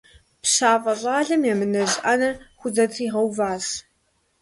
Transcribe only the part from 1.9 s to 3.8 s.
Ӏэнэр хузэтригъэуващ.